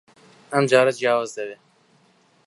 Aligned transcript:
ئەم 0.51 0.63
جارە 0.71 0.91
جیاواز 0.99 1.29
دەبێت. 1.37 1.61